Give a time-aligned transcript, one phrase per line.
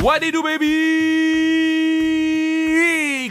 [0.00, 1.39] What do baby?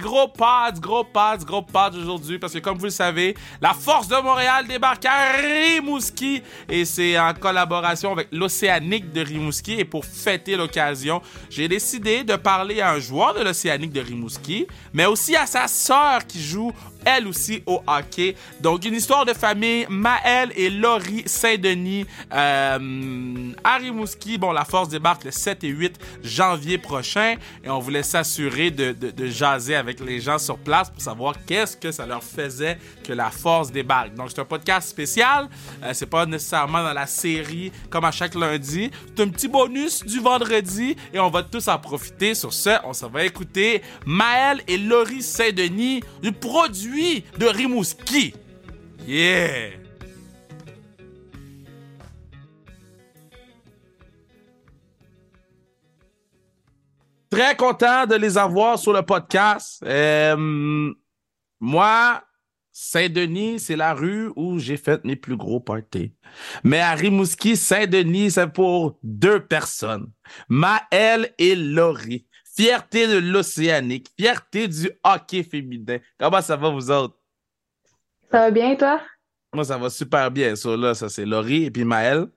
[0.09, 4.07] Gros pads, gros pads, gros pads aujourd'hui parce que comme vous le savez, la Force
[4.07, 10.03] de Montréal débarque à Rimouski et c'est en collaboration avec l'Océanique de Rimouski et pour
[10.03, 15.35] fêter l'occasion, j'ai décidé de parler à un joueur de l'Océanique de Rimouski, mais aussi
[15.35, 16.71] à sa sœur qui joue
[17.05, 18.35] elle aussi au hockey.
[18.61, 24.37] Donc, une histoire de famille, Maëlle et Laurie Saint-Denis euh, à Rimouski.
[24.37, 28.91] Bon, la force débarque le 7 et 8 janvier prochain et on voulait s'assurer de,
[28.91, 32.77] de, de, jaser avec les gens sur place pour savoir qu'est-ce que ça leur faisait
[33.03, 34.13] que la force débarque.
[34.13, 35.47] Donc, c'est un podcast spécial.
[35.83, 38.91] Euh, c'est pas nécessairement dans la série comme à chaque lundi.
[39.15, 42.33] C'est un petit bonus du vendredi et on va tous en profiter.
[42.33, 48.33] Sur ce, on s'en va écouter Maëlle et Laurie Saint-Denis du produit de Rimouski.
[49.07, 49.88] Yeah!
[57.29, 59.83] Très content de les avoir sur le podcast.
[59.85, 60.91] Euh,
[61.59, 62.23] moi,
[62.71, 66.13] Saint-Denis, c'est la rue où j'ai fait mes plus gros parties.
[66.63, 70.11] Mais à Rimouski, Saint-Denis, c'est pour deux personnes.
[70.47, 72.25] Maëlle et Laurie.
[72.55, 75.97] Fierté de l'Océanique, fierté du hockey féminin.
[76.19, 77.15] Comment ça va, vous autres?
[78.31, 79.01] Ça va bien, toi?
[79.53, 80.55] Moi, ça va super bien.
[80.55, 82.27] Ça, là, ça c'est Laurie et puis Maëlle.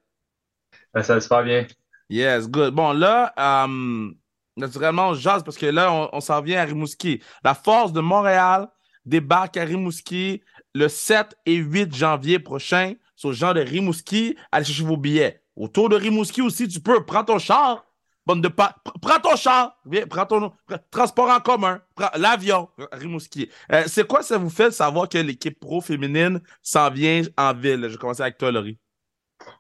[0.94, 1.66] ça va super bien.
[2.10, 2.74] Yes, good.
[2.74, 3.32] Bon, là,
[3.64, 4.14] um,
[4.56, 7.20] naturellement, on jase parce que là, on, s'en vient à Rimouski.
[7.44, 8.68] La Force de Montréal
[9.04, 10.42] débarque à Rimouski
[10.74, 12.94] le 7 et 8 janvier prochain.
[13.16, 15.42] Sur genre de Rimouski, allez chercher vos billets.
[15.54, 17.84] Autour de Rimouski aussi, tu peux prendre ton char,
[18.24, 18.76] Bande de pas.
[19.00, 20.52] Prends ton char, viens, prends ton
[20.90, 21.80] transport en commun,
[22.16, 23.50] l'avion, Rimouski.
[23.72, 27.52] Euh, c'est quoi ça vous fait de savoir que l'équipe pro féminine s'en vient en
[27.52, 27.82] ville?
[27.82, 28.78] Je vais commencer avec toi, Laurie.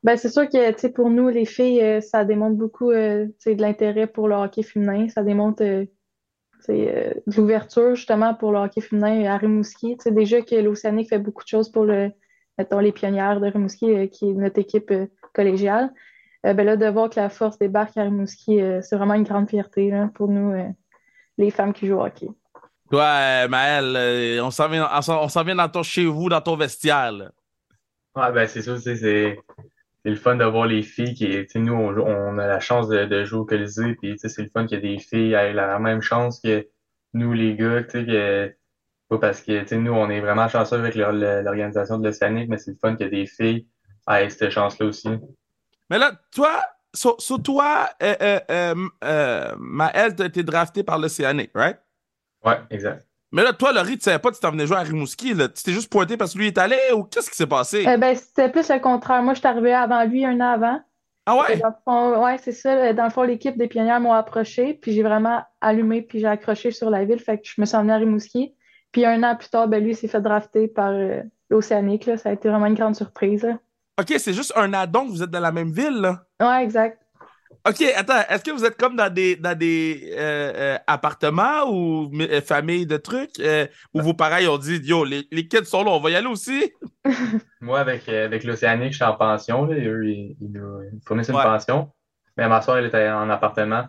[0.02, 3.60] Ben, c'est sûr que tu pour nous, les filles, euh, ça démontre beaucoup euh, de
[3.60, 5.08] l'intérêt pour le hockey féminin.
[5.08, 5.88] Ça démontre de
[7.36, 9.96] l'ouverture justement pour le hockey féminin à Rimouski.
[9.98, 12.10] sais déjà que l'Océanique fait beaucoup de choses pour le,
[12.58, 14.92] mettons, les pionnières de Rimouski, qui est notre équipe
[15.34, 15.92] collégiale.
[16.44, 19.22] Euh, ben là, de voir que la force débarque à Rimouski, euh, c'est vraiment une
[19.22, 20.68] grande fierté pour nous, euh,
[21.38, 22.28] les femmes qui jouent au hockey.
[22.90, 24.88] Toi, Maëlle, on s'en vient,
[25.44, 27.12] vient dans ton chez vous, dans ton vestiaire.
[27.12, 27.30] Là.
[28.16, 29.38] Ouais, ben c'est sûr, c'est
[30.04, 33.44] le fun de voir les filles qui, nous, on, a la chance de, jouer au
[33.44, 36.66] Colisée, puis c'est le fun qu'il y ait des filles aient la même chance que
[37.14, 38.56] nous, les gars, tu sais,
[39.08, 42.78] pas parce que, nous, on est vraiment chanceux avec l'organisation de l'Océanique, mais c'est le
[42.80, 43.66] fun qu'il y ait des filles
[44.10, 45.10] aient cette chance-là aussi.
[45.90, 46.62] Mais là, toi,
[46.94, 51.78] sur, toi, euh, euh, euh, euh Maël, tu as été drafté par l'Océanique, right?
[52.44, 53.06] Ouais, exact.
[53.32, 55.32] Mais là, toi, Laurie, tu savais pas que tu t'en venais jouer à Rimouski.
[55.32, 55.48] Là.
[55.48, 57.84] Tu t'es juste pointé parce que lui est allé ou qu'est-ce qui s'est passé?
[57.96, 59.22] ben, c'était plus le contraire.
[59.22, 60.80] Moi, je suis arrivé avant lui un an avant.
[61.24, 61.62] Ah ouais?
[62.18, 62.92] ouais, c'est ça.
[62.92, 66.72] Dans le fond, l'équipe des pionnières m'ont approché, puis j'ai vraiment allumé, puis j'ai accroché
[66.72, 67.20] sur la ville.
[67.20, 68.54] Fait que je me suis emmené à Rimouski.
[68.90, 70.92] Puis un an plus tard, ben, lui s'est fait drafter par
[71.48, 72.10] l'Océanique.
[72.18, 73.48] Ça a été vraiment une grande surprise.
[73.98, 76.24] OK, c'est juste un addon, vous êtes dans la même ville, là?
[76.40, 77.01] Ouais, exact.
[77.68, 82.10] OK, attends, est-ce que vous êtes comme dans des, dans des euh, euh, appartements ou
[82.20, 83.40] euh, familles de trucs
[83.94, 86.26] où vos parents ont dit Yo, les, les, kids sont là, on va y aller
[86.26, 86.72] aussi?
[87.60, 89.66] Moi, avec, avec l'Océanique, je suis en pension.
[89.66, 91.90] Là, eux, ils, nous fournissent une pension.
[92.36, 93.86] Mais ma soeur, elle était en appartement.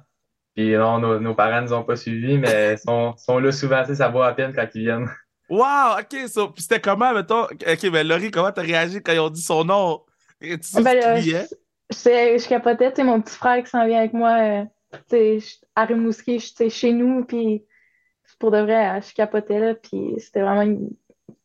[0.55, 3.83] Puis non, nos, nos parents ne nous ont pas suivis, mais sont, sont là souvent,
[3.85, 5.09] ça vaut à peine quand ils viennent.
[5.49, 9.19] Wow, ok, so, puis c'était comment, mettons, ok, mais Laurie, comment t'as réagi quand ils
[9.19, 10.01] ont dit son nom?
[10.41, 11.45] Tu ben, je,
[11.93, 14.63] je capotais, tu sais, mon petit frère qui s'en vient avec moi, euh,
[15.09, 17.63] tu sais, à Rimouski, tu chez nous, puis
[18.39, 20.89] pour de vrai, je capotais, là, puis c'était vraiment une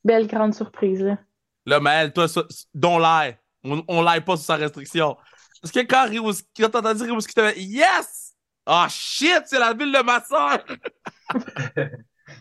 [0.05, 1.19] belle grande surprise, là.
[1.67, 2.27] Là, Maël, toi,
[2.75, 5.17] dont l'air, on, on l'air pas sous sa restriction.
[5.61, 8.35] Parce que quand Rimouski, quand t'as entendu Rimouski, t'as fait Yes!
[8.67, 10.65] Oh shit, c'est la ville de ma soeur!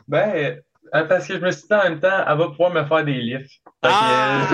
[0.07, 2.85] ben, ah, parce que je me suis dit en même temps, elle va pouvoir me
[2.85, 3.50] faire des livres.
[3.81, 4.47] Ah!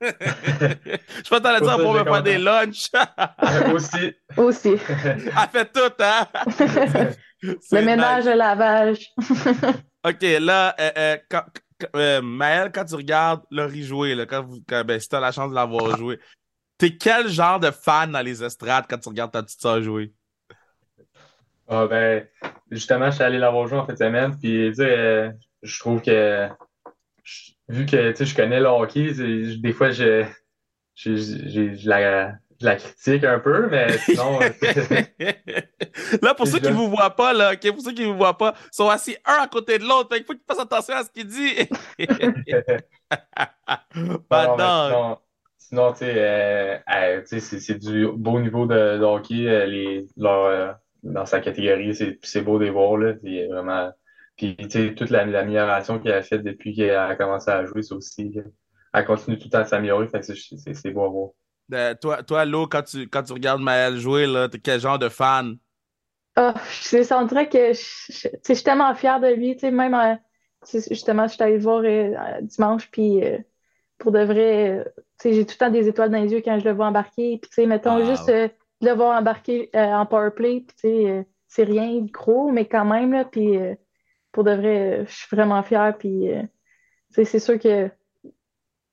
[0.00, 2.90] Je peux t'en dire pour me faire des lunchs.
[3.74, 4.14] Aussi.
[4.36, 4.76] Aussi.
[4.88, 6.26] Elle fait tout, hein?
[7.42, 9.06] Le ménage, le lavage.
[10.04, 11.44] OK, là, euh, euh, quand,
[11.96, 15.50] euh, Maëlle, quand tu regardes Laurie jouer, là, quand, ben, si tu as la chance
[15.50, 16.18] de l'avoir joué,
[16.76, 20.12] t'es quel genre de fan dans les estrades quand tu regardes ta petite soeur jouer?
[21.68, 22.26] Ah, ben,
[22.70, 25.30] justement, je suis allé l'avoir joué en fin de semaine, puis, tu sais,
[25.62, 26.48] je trouve que
[27.70, 29.12] vu que je connais le hockey,
[29.58, 30.26] des fois je,
[30.96, 34.38] je, la, la, critique un peu, mais sinon.
[36.22, 38.36] là, pour ceux qui ne vous voient pas, là, pour ceux qui ne vous voient
[38.36, 40.14] pas, ils sont assis un à côté de l'autre.
[40.16, 41.54] Il faut qu'ils fassent attention à ce qu'il dit.
[44.30, 45.18] sinon,
[45.56, 49.46] sinon tu sais, euh, euh, c'est du beau niveau de, hockey.
[49.46, 51.96] Euh, les, leur, dans sa catégorie.
[52.22, 53.14] C'est beau de les voir, là.
[53.14, 53.90] Puis vraiment.
[54.40, 57.92] Puis, tu sais, toute l'amélioration qu'elle a faite depuis qu'elle a commencé à jouer, c'est
[57.92, 58.32] aussi.
[58.94, 60.08] Elle continue tout le temps à s'améliorer.
[60.08, 61.30] Fait que c'est beau à voir.
[61.74, 64.98] Euh, toi, toi, Lo, quand tu, quand tu regardes Maël jouer, là, t'es quel genre
[64.98, 65.58] de fan?
[66.38, 69.56] Oh, je dirais que je, je, suis tellement fière de lui.
[69.56, 70.14] Tu sais, même, euh,
[70.88, 73.20] justement, je suis allée le voir euh, dimanche, puis
[73.98, 76.58] pour de vrai, tu sais, j'ai tout le temps des étoiles dans les yeux quand
[76.58, 77.36] je le vois embarquer.
[77.42, 78.48] Puis, tu sais, mettons juste de
[78.80, 83.12] le voir embarquer en powerplay, puis, tu sais, c'est rien de gros, mais quand même,
[83.12, 83.58] là, puis
[84.40, 86.30] pour de vrai, je suis vraiment fière, puis,
[87.10, 87.90] sais, c'est sûr que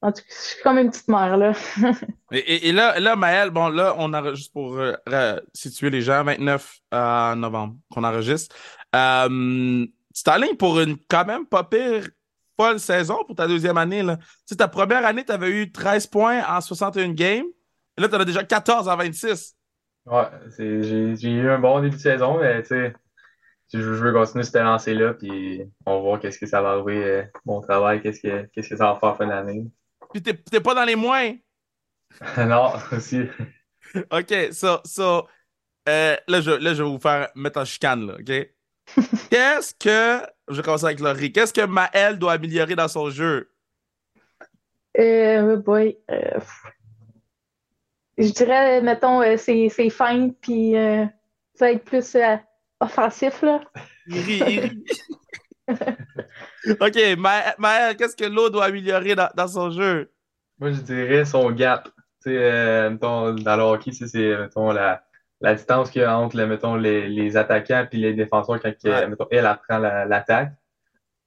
[0.02, 1.54] en tout cas, je suis comme une petite mère, là.
[2.34, 6.80] et, et, là, là, Maëlle, bon, là, on enregistre pour euh, situer les gens, 29
[6.94, 8.54] euh, novembre qu'on enregistre.
[8.94, 12.04] Euh, tu t'alignes pour une quand même pas pire
[12.60, 14.18] folle saison pour ta deuxième année, là.
[14.18, 17.46] Tu sais, ta première année, tu avais eu 13 points en 61 games.
[17.98, 19.56] Et là, tu as déjà 14 en 26.
[20.08, 20.24] Ouais,
[20.58, 22.94] j'ai eu un bon début de saison, mais tu sais,
[23.74, 27.24] je, veux continuer cette lancée-là, puis on va voir qu'est-ce que ça va arriver, euh,
[27.46, 29.66] mon travail, qu'est-ce que, qu'est-ce que ça va faire fin d'année.
[30.14, 31.34] Puis t'es pas dans les moins?
[32.38, 33.24] non, aussi.
[34.12, 35.28] OK, so, so
[35.88, 38.50] euh, là, je, là, je vais vous faire mettre en chicane, là, OK?
[39.30, 40.26] Qu'est-ce que.
[40.50, 41.32] Je vais commencer avec Laurie.
[41.32, 43.52] Qu'est-ce que Maëlle doit améliorer dans son jeu?
[44.98, 45.98] Euh, boy.
[46.10, 46.40] Euh,
[48.18, 50.74] je dirais, mettons, euh, c'est, c'est fin, puis
[51.54, 52.16] ça va être plus
[52.80, 53.62] offensif, là.
[54.08, 54.84] Il rit, il rit.
[56.80, 57.18] OK,
[57.58, 60.10] Maël, qu'est-ce que l'eau doit améliorer dans, dans, son jeu?
[60.60, 61.90] Moi, je dirais son gap.
[62.24, 65.04] Tu sais, euh, mettons, dans le hockey, c'est la,
[65.42, 68.72] la distance qu'il y a entre mettons, les, les attaquants et les défenseurs quand
[69.10, 70.54] mettons, elle apprend l'attaque.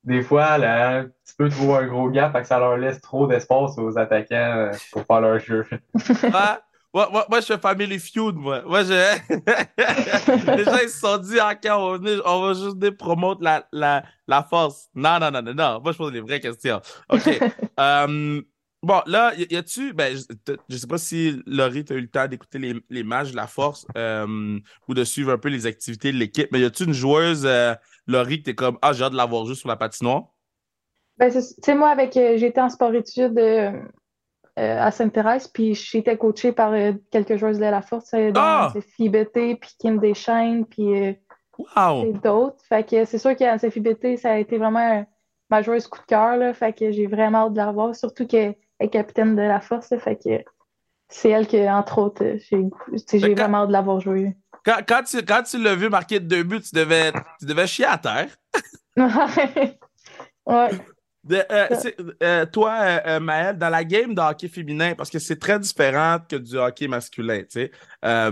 [0.04, 3.76] Des fois, là, tu peux trouver un gros gap, que ça leur laisse trop d'espace
[3.76, 5.66] aux attaquants euh, pour faire leur jeu.
[6.92, 8.62] Moi, moi, moi, je fais Family Feud, moi.
[8.62, 8.90] Moi, je...
[10.56, 14.04] Les gens, ils se sont dit, OK, on va, on va juste promouvoir la, la,
[14.26, 14.88] la force.
[14.94, 15.80] Non, non, non, non, non.
[15.82, 16.80] Moi, je pose les vraies questions.
[17.08, 17.40] OK.
[17.78, 18.42] um,
[18.82, 19.92] bon, là, y, a-tu...
[19.92, 23.04] Ben, je, je sais pas si Laurie, tu as eu le temps d'écouter les, les
[23.04, 26.58] matchs de la force um, ou de suivre un peu les activités de l'équipe, mais
[26.60, 27.74] y a-tu une joueuse, euh,
[28.08, 30.24] Laurie, que t'es comme, ah, j'ai hâte de l'avoir juste sur la patinoire?
[31.20, 33.82] Ben, tu sais, moi, avec, euh, j'étais en sport-études euh, euh,
[34.56, 38.72] à Sainte-Thérèse, puis j'étais coachée par euh, quelques joueuses de la force, euh, dont ah!
[38.98, 41.16] BT, puis Kim Deschaines, puis
[42.22, 42.62] d'autres.
[42.68, 45.04] Fait que c'est sûr qu'à BT, ça a été vraiment
[45.50, 48.26] ma joueuse coup de cœur, là, fait que j'ai vraiment hâte de la revoir, surtout
[48.26, 50.44] qu'elle est capitaine de la force, fait que
[51.08, 54.36] c'est elle que, entre autres, j'ai vraiment hâte de l'avoir jouée.
[54.64, 57.86] Quand, quand, tu, quand tu l'as vu marquer deux buts, tu devais, tu devais chier
[57.86, 58.28] à terre.
[60.46, 60.70] ouais.
[61.30, 61.68] Euh,
[62.22, 66.18] euh, toi, euh, Maël, dans la game de hockey féminin, parce que c'est très différent
[66.26, 67.72] que du hockey masculin, tu sais,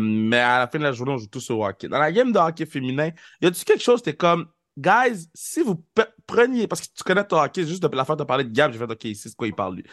[0.00, 1.88] mais à la fin de la journée, on joue tous au hockey.
[1.88, 4.46] Dans la game de hockey féminin, y a-tu quelque chose, t'es comme,
[4.76, 5.84] guys, si vous
[6.26, 8.72] preniez, parce que tu connais ton hockey, juste depuis la fin de parler de Gab,
[8.72, 9.84] j'ai fait, OK, c'est quoi il parle, lui.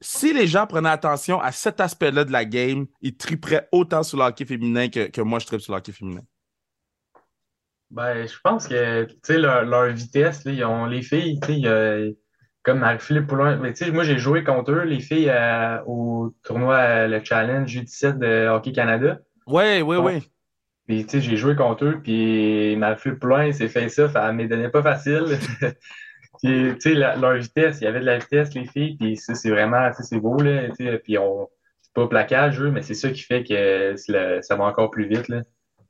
[0.00, 4.18] Si les gens prenaient attention à cet aspect-là de la game, ils triperaient autant sur
[4.18, 6.20] le hockey féminin que, moi, je tripe sur le hockey féminin.
[7.90, 12.16] Ben, je pense que, tu sais, leur, vitesse, ils ont, les filles, tu sais,
[12.64, 13.56] comme Marie-Philippe Poulin.
[13.56, 17.22] Mais tu sais, moi, j'ai joué contre eux, les filles, euh, au tournoi, euh, le
[17.22, 19.20] Challenge U17 de Hockey Canada.
[19.46, 20.30] Oui, oui, oui.
[20.86, 24.42] Puis, tu sais, j'ai joué contre eux, puis Marie-Philippe Poulin s'est fait ça, ça ne
[24.42, 25.38] me donnait pas facile.
[26.42, 29.34] puis, tu sais, leur vitesse, il y avait de la vitesse, les filles, puis ça,
[29.34, 30.68] c'est vraiment, c'est beau, là,
[31.02, 31.48] puis on,
[31.80, 33.94] c'est pas plaquage, eux, mais c'est ça qui fait que
[34.42, 35.42] ça va encore plus vite, là.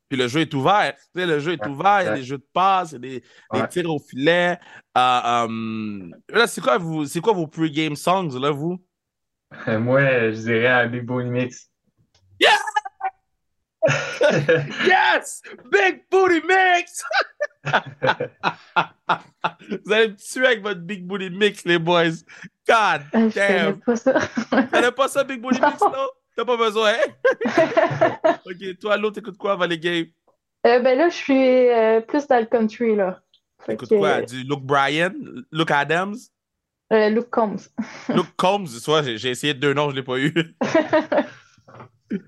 [0.09, 0.93] Puis le jeu est ouvert.
[0.95, 3.15] Tu sais, le jeu est ouvert, il y a des jeux de passe, il y
[3.15, 4.59] a des, tirs au filet.
[4.97, 8.77] Euh, um, là, c'est quoi, vous, c'est quoi vos pre-game songs, là, vous?
[9.67, 11.69] Moi, je dirais un Big Booty Mix.
[12.39, 12.51] Yeah!
[14.85, 15.41] yes!
[15.71, 17.03] Big Booty Mix!
[19.85, 22.11] vous allez me tuer avec votre Big Booty Mix, les boys.
[22.67, 23.75] God euh, damn!
[23.75, 24.19] Je pas ça.
[24.71, 26.09] T'as pas ça, Big Booty Mix, non?
[26.35, 28.37] T'as pas besoin, hein?
[28.45, 30.07] ok, toi, l'autre, écoute quoi, Valley Game?
[30.67, 33.21] Euh, ben là, je suis euh, plus dans le country, là.
[33.69, 34.21] Écoute quoi?
[34.21, 35.13] Du Luke Bryan?
[35.51, 36.15] Luke Adams?
[36.91, 37.69] Euh, Luke Combs.
[38.09, 40.33] Luke Combs, soit j'ai essayé deux noms, je l'ai pas eu.
[42.09, 42.19] Tout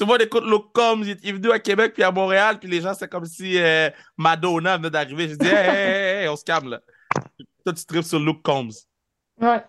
[0.00, 2.80] le monde écoute Luke Combs, il est venu à Québec puis à Montréal, puis les
[2.80, 5.28] gens, c'est comme si euh, Madonna venait d'arriver.
[5.28, 6.80] J'ai dit, hey, hey, on se calme là.
[7.64, 8.70] Toi, tu tripes sur Luke Combs.
[9.40, 9.64] Ouais.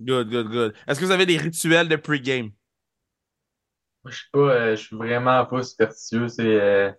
[0.00, 0.74] Good, good, good.
[0.86, 2.50] Est-ce que vous avez des rituels de pre-game?
[4.04, 6.28] Moi, je suis pas, euh, je suis vraiment pas superstitieux.
[6.28, 6.92] C'est, euh,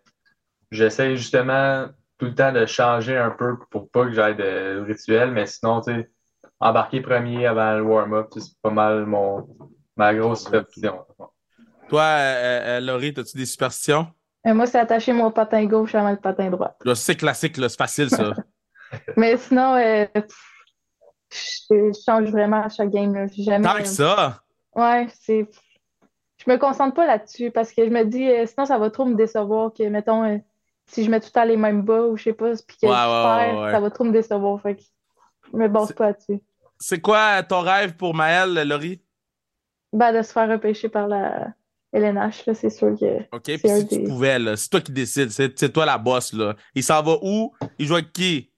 [0.72, 5.32] j'essaie justement tout le temps de changer un peu pour pas que j'aille de rituel,
[5.32, 6.10] mais sinon, tu sais,
[6.60, 9.48] embarquer premier avant le warm-up, c'est pas mal mon,
[9.96, 11.06] ma grosse superstition.
[11.90, 14.08] Toi, euh, Laurie, as-tu des superstitions?
[14.48, 16.76] Euh, moi, c'est attacher mon patin gauche à le patin droit.
[16.84, 18.34] Là, c'est classique, là, c'est facile, ça.
[19.18, 20.56] Mais sinon, euh, pff,
[21.32, 23.14] je, je change vraiment à chaque game.
[23.14, 23.28] Là.
[23.28, 24.42] J'ai Jamais, Tant que ça?
[24.76, 25.50] Ouais, c'est.
[26.46, 29.06] Je me concentre pas là-dessus parce que je me dis, euh, sinon, ça va trop
[29.06, 30.38] me décevoir que, mettons, euh,
[30.86, 32.88] si je mets tout le temps les mêmes bas ou je sais pas, puis que
[32.88, 34.62] je perds, ouais, ça va trop me décevoir.
[34.62, 34.82] Fait que
[35.52, 36.42] je me base pas là-dessus.
[36.80, 39.02] C'est quoi ton rêve pour Maël, Laurie?
[39.94, 41.54] Ben, de se faire repêcher par la
[41.94, 43.22] LNH, là, c'est sûr que.
[43.32, 46.56] OK, puis si tu pouvais, là, c'est toi qui décides, c'est toi la boss, là.
[46.76, 47.54] Il s'en va où?
[47.80, 48.52] Il joue avec qui?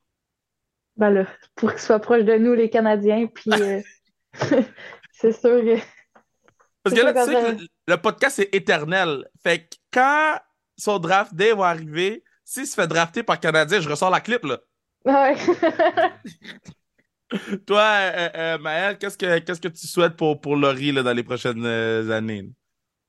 [0.96, 1.26] Ben là,
[1.56, 3.82] pour qu'ils soient proches de nous, les Canadiens, puis euh,
[5.12, 5.78] c'est sûr que.
[6.84, 9.28] Parce que là, tu sais que le, podcast est éternel.
[9.42, 10.36] Fait que quand
[10.78, 14.44] son draft day va arriver, s'il se fait drafter par Canadien, je ressors la clip,
[14.44, 14.60] là.
[15.06, 15.36] Ouais.
[17.66, 21.14] Toi, euh, euh, Maël, qu'est-ce que qu'est-ce que tu souhaites pour, pour Laurie là, dans
[21.14, 22.44] les prochaines euh, années?
[22.44, 22.50] là?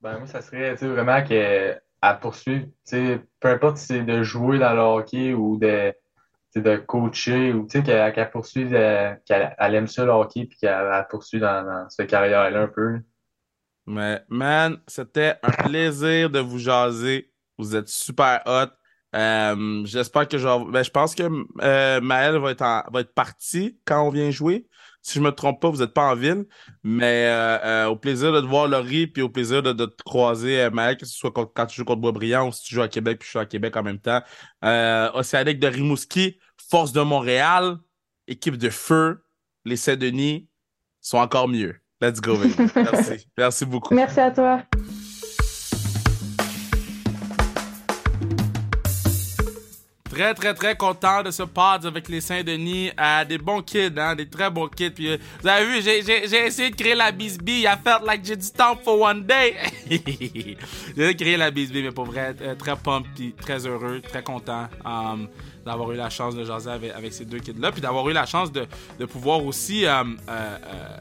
[0.01, 1.81] Ben, moi, ça serait, vraiment qu'elle
[2.21, 5.93] poursuive, tu sais, peu importe si c'est de jouer dans le hockey ou de,
[6.55, 10.47] de coacher ou, tu sais, qu'elle qu'elle poursuive, euh, qu'elle elle aime ça le hockey
[10.47, 13.01] puis qu'elle elle poursuive dans, dans cette carrière-là un peu.
[13.89, 17.33] Mais, man, c'était un plaisir de vous jaser.
[17.57, 18.71] Vous êtes super hot.
[19.17, 21.23] Euh, j'espère que je ben, je pense que
[21.63, 24.69] euh, Maël va être, parti quand on vient jouer.
[25.01, 26.45] Si je me trompe pas, vous n'êtes pas en ville.
[26.83, 30.69] Mais euh, euh, au plaisir de te voir Laurie, puis au plaisir de, te croiser,
[30.71, 33.21] Maël, que ce soit quand tu joues contre Boisbriand ou si tu joues à Québec,
[33.21, 34.21] puis je suis à Québec en même temps.
[35.15, 36.39] Océanique de Rimouski,
[36.71, 37.79] Force de Montréal,
[38.27, 39.25] équipe de feu,
[39.65, 40.51] les Saint-Denis
[41.01, 41.81] sont encore mieux.
[42.01, 42.55] Let's go, baby.
[42.77, 43.27] Merci.
[43.37, 43.93] Merci beaucoup.
[43.95, 44.63] Merci à toi.
[50.09, 52.91] Très, très, très content de ce pod avec les Saint-Denis.
[53.01, 54.91] Euh, des bons kids, hein, des très bons kids.
[54.91, 57.61] Puis, euh, vous avez vu, j'ai, essayé de créer la bisbee.
[57.61, 59.57] Il a fait like j'ai du temps for one day.
[59.91, 60.57] j'ai essayé
[60.97, 64.69] de créer la bisbee, mais pour vrai, euh, très pump, puis très heureux, très content
[64.85, 65.29] um,
[65.65, 67.71] d'avoir eu la chance de jaser avec, avec ces deux kids-là.
[67.73, 68.67] Puis d'avoir eu la chance de,
[68.99, 69.85] de pouvoir aussi.
[69.85, 70.97] euh, euh, euh,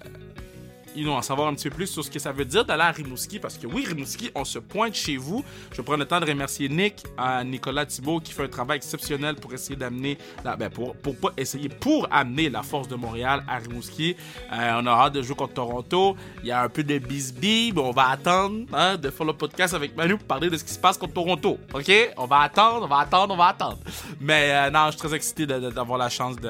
[0.97, 2.83] you know, en savoir un petit peu plus sur ce que ça veut dire d'aller
[2.83, 3.39] à Rimouski.
[3.39, 5.43] Parce que oui, Rimouski, on se pointe chez vous.
[5.71, 7.03] Je prends le temps de remercier Nick,
[7.45, 12.07] Nicolas Thibault, qui fait un travail exceptionnel pour essayer d'amener, ben pour, pas essayer, pour
[12.11, 14.15] amener la force de Montréal à Rimouski.
[14.51, 16.15] Euh, on a hâte de jouer contre Toronto.
[16.41, 19.33] Il y a un peu de bisbee, mais on va attendre hein, de faire le
[19.33, 21.57] podcast avec Manu pour parler de ce qui se passe contre Toronto.
[21.73, 21.91] OK?
[22.17, 23.77] On va attendre, on va attendre, on va attendre.
[24.19, 26.49] Mais euh, non, je suis très excité d'avoir la chance de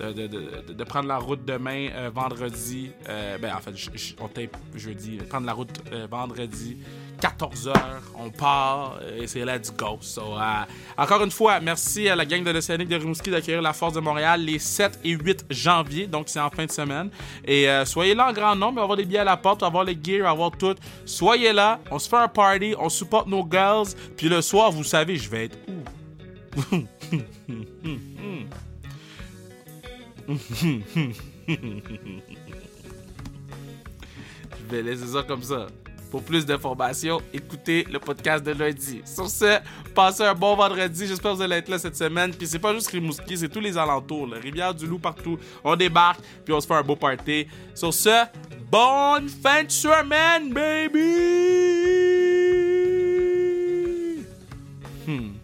[0.00, 2.90] de, prendre la route demain, euh, vendredi.
[3.08, 3.72] euh, ben, en fait,
[4.20, 5.18] on tape jeudi.
[5.28, 6.78] Prendre la route euh, vendredi,
[7.20, 7.74] 14h.
[8.18, 9.98] On part et c'est let's go.
[10.00, 10.62] So, euh,
[10.96, 14.00] encore une fois, merci à la gang de l'Océanique de Rimouski d'accueillir la Force de
[14.00, 16.06] Montréal les 7 et 8 janvier.
[16.06, 17.10] Donc, c'est en fin de semaine.
[17.44, 18.80] Et soyez là en grand nombre.
[18.80, 20.74] Avoir des billets à la porte, avoir les va avoir tout.
[21.04, 21.80] Soyez là.
[21.90, 22.74] On se fait un party.
[22.78, 23.88] On supporte nos girls.
[24.16, 25.82] Puis le soir, vous savez, je vais être où?
[30.30, 30.80] Je
[34.70, 35.66] vais laisser ça comme ça.
[36.10, 39.00] Pour plus d'informations, écoutez le podcast de lundi.
[39.04, 39.58] Sur ce,
[39.94, 41.06] passez un bon vendredi.
[41.06, 42.32] J'espère que vous allez être là cette semaine.
[42.34, 44.26] Puis c'est pas juste Rimouski, c'est tous les alentours.
[44.26, 45.38] La rivière du Loup partout.
[45.62, 47.46] On débarque, puis on se fait un beau party.
[47.74, 48.24] Sur ce,
[48.70, 51.40] bonne fin de baby!
[55.06, 55.39] Hmm.